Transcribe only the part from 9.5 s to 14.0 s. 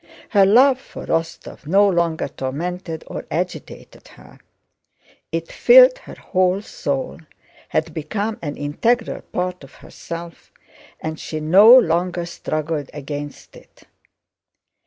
of herself, and she no longer struggled against it.